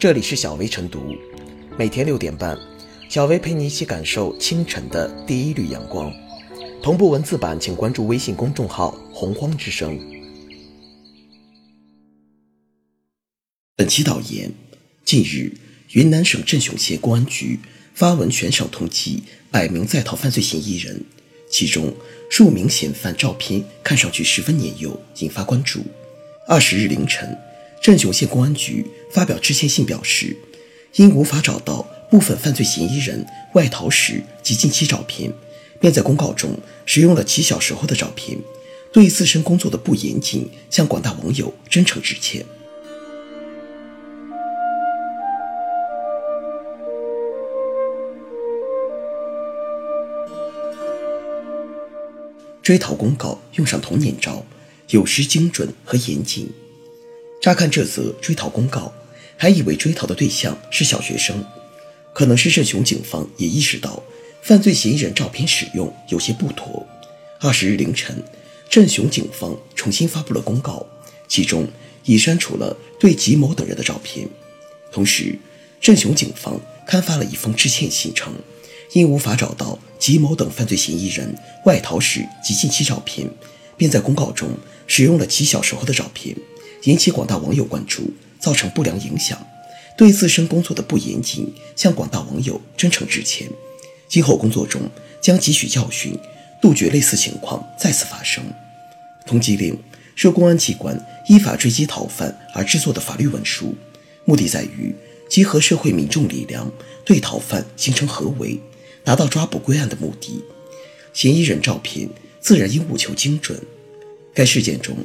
[0.00, 1.14] 这里是小薇晨读，
[1.78, 2.58] 每天六点半，
[3.10, 6.10] 小薇陪你一起感受清晨的第一缕阳光。
[6.82, 10.00] 同步文字版，请关注微信公众号“洪荒之声”。
[13.76, 14.50] 本期导言：
[15.04, 15.52] 近日，
[15.92, 17.58] 云南省镇雄县公安局
[17.92, 19.20] 发文悬赏通缉
[19.50, 21.04] 百名在逃犯罪嫌疑人，
[21.50, 21.94] 其中
[22.30, 25.82] 数名嫌犯照片看上去十分年幼，引发关注。
[26.48, 27.36] 二十日凌晨。
[27.80, 30.36] 镇雄县公安局发表致歉信表示，
[30.96, 31.80] 因无法找到
[32.10, 35.32] 部分犯罪嫌疑人外逃时及近期照片，
[35.80, 38.38] 便在公告中使用了其小时候的照片，
[38.92, 42.44] 对自身工作的不严谨向广大网友真诚致歉。
[52.62, 54.44] 追逃公告用上童年照，
[54.90, 56.52] 有失精准和严谨。
[57.40, 58.92] 乍看这则追逃公告，
[59.36, 61.42] 还以为追逃的对象是小学生，
[62.12, 64.02] 可能是镇雄警方也意识到
[64.42, 66.86] 犯罪嫌疑人照片使用有些不妥。
[67.40, 68.22] 二十日凌晨，
[68.68, 70.86] 镇雄警方重新发布了公告，
[71.26, 71.66] 其中
[72.04, 74.28] 已删除了对吉某等人的照片。
[74.92, 75.38] 同时，
[75.80, 78.34] 镇雄警方刊发了一封致歉信，称
[78.92, 83.26] 因无法找到吉某等犯罪嫌疑人外逃时及近期照片，
[83.78, 84.50] 便在公告中
[84.86, 86.36] 使用了其小时候的照片。
[86.84, 89.46] 引起广大网友关注，造成不良影响，
[89.96, 93.48] 对自身工作的不严谨，向广大网友真诚致歉。
[94.08, 94.80] 今后工作中
[95.20, 96.18] 将汲取教训，
[96.60, 98.42] 杜绝类似情况再次发生。
[99.26, 99.78] 通缉令
[100.16, 103.74] 是公安机关依法追缉逃犯而制作的法律文书，
[104.24, 104.94] 目的在于
[105.28, 106.70] 集合社会民众力量，
[107.04, 108.58] 对逃犯形成合围，
[109.04, 110.42] 达到抓捕归案的目的。
[111.12, 112.08] 嫌疑人照片
[112.40, 113.60] 自然应务求精准。
[114.32, 114.96] 该事件中。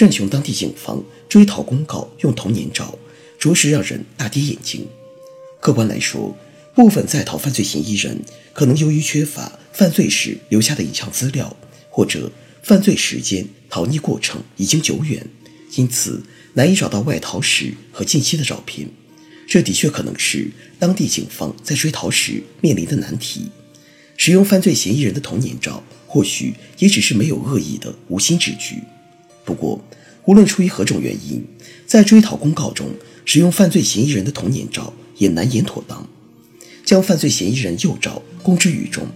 [0.00, 2.98] 镇雄当地警方追逃公告用童年照，
[3.38, 4.86] 着实让人大跌眼镜。
[5.60, 6.34] 客观来说，
[6.74, 8.18] 部分在逃犯罪嫌疑人
[8.54, 11.54] 可能由于缺乏犯罪时留下的影像资料，
[11.90, 12.32] 或者
[12.62, 15.22] 犯罪时间、逃匿过程已经久远，
[15.76, 16.22] 因此
[16.54, 18.88] 难以找到外逃时和近期的照片。
[19.46, 23.50] 这的确可能是当地警方在追逃时面临的难题。
[24.16, 28.76] 使用犯罪嫌疑人的童年照，或许也只是没有恶意的无心之举。
[29.50, 29.84] 不过，
[30.26, 31.44] 无论出于何种原因，
[31.84, 32.94] 在追逃公告中
[33.24, 36.08] 使用犯罪嫌疑人的童年照也难言妥当。
[36.84, 39.08] 将犯罪嫌疑人幼照公之于众，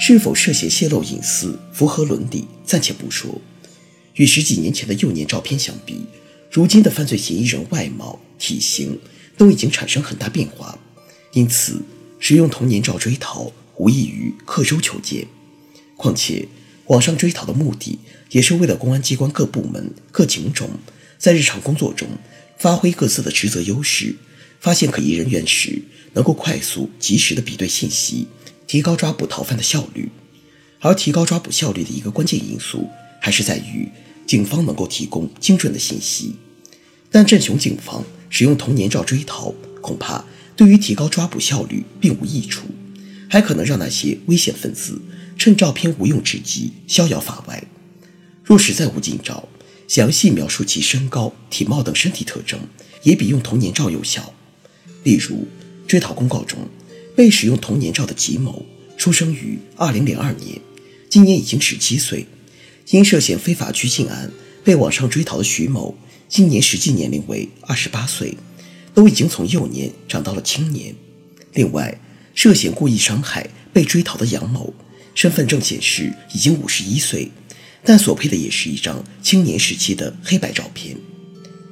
[0.00, 3.38] 是否涉嫌泄露隐私、符合伦理，暂且不说。
[4.14, 6.06] 与十几年前的幼年照片相比，
[6.50, 8.98] 如今的犯罪嫌疑人外貌、体型
[9.36, 10.78] 都已经产生很大变化，
[11.34, 11.82] 因此
[12.18, 15.26] 使用童年照追逃无异于刻舟求剑。
[15.98, 16.48] 况且，
[16.92, 17.98] 网上追逃的目的。
[18.32, 20.70] 也是为了公安机关各部门、各警种
[21.18, 22.08] 在日常工作中
[22.56, 24.16] 发挥各自的职责优势，
[24.58, 25.82] 发现可疑人员时
[26.14, 28.28] 能够快速、及时的比对信息，
[28.66, 30.10] 提高抓捕逃犯的效率。
[30.80, 32.88] 而提高抓捕效率的一个关键因素，
[33.20, 33.86] 还是在于
[34.26, 36.36] 警方能够提供精准的信息。
[37.10, 40.24] 但镇雄警方使用童年照追逃，恐怕
[40.56, 42.66] 对于提高抓捕效率并无益处，
[43.28, 44.98] 还可能让那些危险分子
[45.36, 47.64] 趁照片无用之机逍遥法外。
[48.44, 49.48] 若实在无近照，
[49.88, 52.58] 详细描述其身高、体貌等身体特征，
[53.02, 54.32] 也比用童年照有效。
[55.04, 55.46] 例如，
[55.86, 56.58] 追逃公告中
[57.16, 58.64] 被使用童年照的吉某，
[58.96, 60.60] 出生于二零零二年，
[61.08, 62.26] 今年已经十七岁；
[62.90, 64.30] 因涉嫌非法拘禁案
[64.64, 65.94] 被网上追逃的徐某，
[66.28, 68.36] 今年实际年龄为二十八岁，
[68.94, 70.94] 都已经从幼年长到了青年。
[71.54, 72.00] 另外，
[72.34, 74.72] 涉嫌故意伤害被追逃的杨某，
[75.14, 77.30] 身份证显示已经五十一岁。
[77.84, 80.96] 但所配的也是一张青年时期的黑白照片。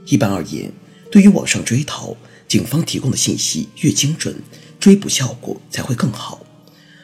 [0.07, 0.73] 一般而言，
[1.09, 2.17] 对于网上追逃，
[2.49, 4.35] 警方提供的信息越精准，
[4.81, 6.45] 追捕效果才会更好。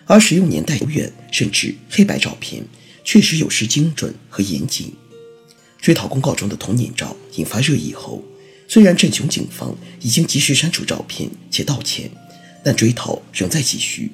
[0.07, 2.65] 而使用年代久远甚至黑白照片，
[3.05, 4.93] 确实有失精准和严谨。
[5.81, 8.25] 追逃公告中的童年照引发热议后，
[8.67, 12.11] 虽然镇雄警方已经及时删除照片且道歉，
[12.65, 14.11] 但追逃仍在继续。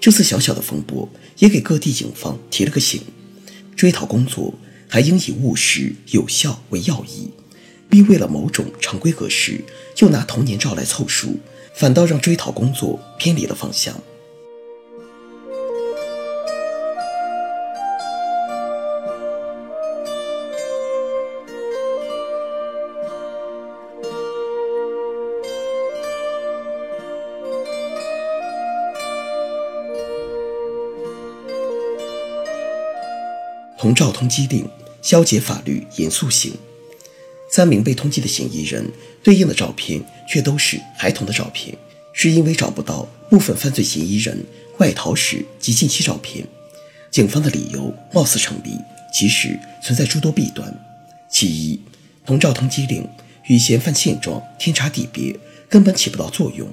[0.00, 1.08] 这次小小的风波
[1.38, 3.00] 也给各地警方提了个醒。
[3.74, 4.54] 追逃工作
[4.88, 7.30] 还应以务实有效为要义，
[7.90, 9.64] 并为了某种常规格式
[9.94, 11.38] 就拿童年照来凑数，
[11.74, 13.94] 反倒让追逃工作偏离了方向。
[33.78, 34.66] 童照通缉令，
[35.02, 36.52] 消解法律严肃性。
[37.50, 38.90] 三名被通缉的嫌疑人
[39.22, 41.76] 对应的照片却都是孩童的照片，
[42.12, 44.44] 是因为找不到部分犯罪嫌疑人
[44.78, 46.46] 外逃时及近期照片。
[47.10, 48.78] 警方的理由貌似成立，
[49.12, 50.74] 其实存在诸多弊端。
[51.30, 51.80] 其一，
[52.24, 53.08] 同照通缉令
[53.46, 55.38] 与嫌犯现状天差地别，
[55.68, 56.68] 根本起不到作用。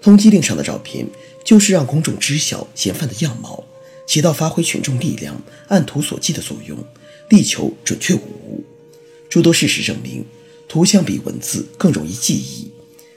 [0.00, 1.06] 通缉令上的照片
[1.44, 3.62] 就是让公众知晓嫌犯的样貌，
[4.08, 6.82] 起到发挥群众力量、按图索骥的作用，
[7.28, 8.64] 力求准确无误。
[9.28, 10.24] 诸多事实证明，
[10.66, 12.70] 图像比文字更容易记忆。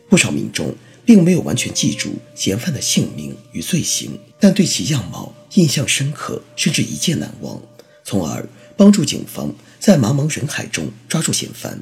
[0.10, 7.62] 不少民众并没有完全记住嫌犯的姓名与罪行，但对其样貌印象深刻，甚至一见难忘，
[8.04, 8.46] 从而
[8.76, 11.82] 帮助警方在茫茫人海中抓住嫌犯。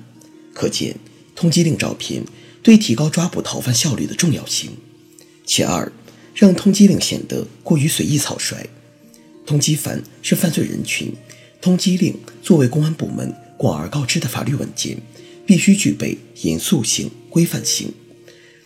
[0.53, 0.95] 可见，
[1.35, 2.23] 通缉令照片
[2.61, 4.69] 对提高抓捕逃犯效率的重要性。
[5.47, 5.91] 其二，
[6.35, 8.69] 让通缉令显得过于随意草率。
[9.49, 11.11] 通缉犯是犯罪人群，
[11.59, 13.35] 通缉令作为公安部门。
[13.57, 14.95] 广而告之的法律文件
[15.43, 17.91] 必须具备严肃性、规范性。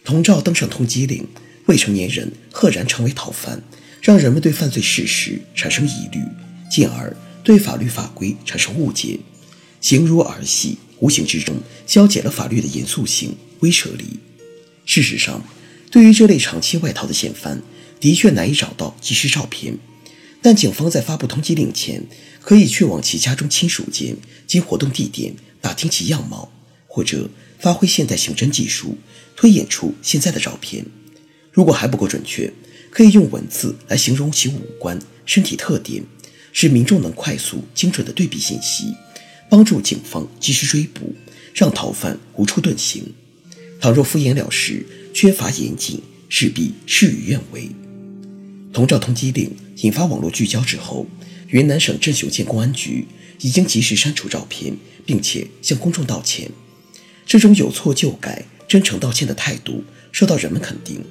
[0.04, 1.26] 同照登上通缉令，
[1.68, 3.64] 未成年人赫然成为逃犯，
[4.02, 6.20] 让人们对犯罪事实产生疑虑，
[6.70, 7.16] 进而
[7.46, 9.18] 对法律法规产生误解，
[9.80, 11.56] 形如儿戏，无形之中
[11.88, 14.20] 消解了法律的严肃性、威慑力。
[14.86, 15.42] 事实上，
[15.90, 17.62] 对于这类长期外逃的嫌犯，
[18.02, 19.78] 的确难以找到即时照片。
[20.44, 22.04] 但警方在发布通缉令前，
[22.42, 26.52] 可以去往其家中亲属间及活动地点打听其样貌，
[26.86, 27.30] 或者
[27.60, 28.98] 发挥现代刑侦技术
[29.38, 30.86] 推演出现在的照片。
[31.52, 32.52] 如果还不够准确，
[32.92, 36.04] 可以用文字来形容其五官、身体特点，
[36.52, 38.94] 使民众能快速、精准的对比信息，
[39.50, 41.16] 帮助警方及时追捕，
[41.54, 43.02] 让逃犯无处遁形。
[43.80, 47.70] 倘若敷衍了事、缺乏严谨，势必事与愿违。
[48.74, 49.50] 同照通缉令
[49.82, 51.06] 引发网络聚焦之后，
[51.48, 53.06] 云南省镇雄县公安局
[53.42, 54.76] 已经及时删除照片，
[55.06, 56.50] 并且向公众道歉。
[57.26, 61.04] 这种有错就改、真诚道歉的态度受到人们肯定。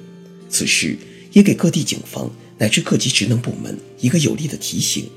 [0.49, 0.97] 此事
[1.31, 5.09] 也给各地警方乃至各级职能部门一个有力的提醒：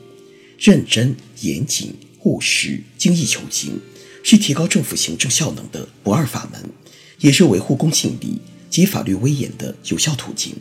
[0.58, 1.94] 认真、严谨、
[2.24, 3.78] 务实、精益求精，
[4.22, 6.70] 是提高政府行政效能的不二法门，
[7.20, 8.40] 也是维护公信力
[8.70, 10.54] 及法律威严的有效途径。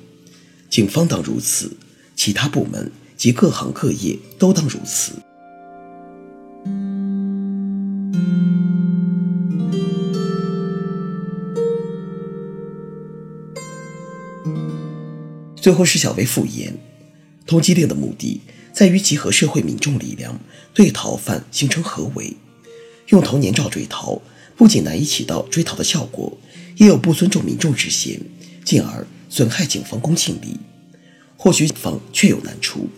[0.70, 1.72] 警方当如此，
[2.16, 5.14] 其他部门及各行各业都当如此。
[15.56, 16.78] 最后是小薇复言，
[17.48, 18.42] 通缉令的目的
[18.72, 20.40] 在于集合社会民众力量，
[20.74, 22.36] 对逃犯形成合围。
[23.10, 24.22] 用童年照追逃，
[24.56, 26.38] 不仅难以起到追逃的效果，
[26.78, 28.20] 也有不尊重民众之嫌，
[28.64, 29.06] 进而。
[29.28, 30.56] 损害警方公信力，
[31.38, 32.90] 或许警方确有难处，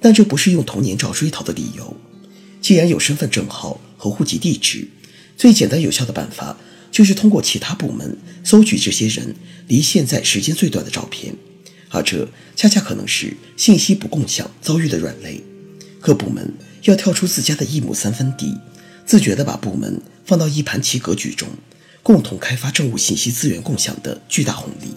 [0.00, 1.96] 但这不是用童年照追逃的理由。
[2.60, 4.88] 既然有身份证号和户籍地址，
[5.36, 6.56] 最简单有效的办法
[6.90, 9.34] 就是通过其他部门搜取这些人
[9.68, 11.34] 离现在时间最短的照片，
[11.90, 15.42] 而这恰恰可能是信息不共享遭遇的软肋。
[16.00, 16.52] 各部门
[16.82, 18.56] 要跳出自家的一亩三分地，
[19.06, 21.48] 自觉地把部门放到一盘棋格局中，
[22.02, 24.88] 共同开发政务信息资源共享的巨大红利。